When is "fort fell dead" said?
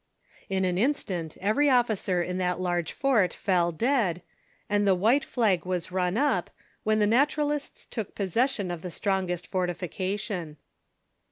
2.91-4.23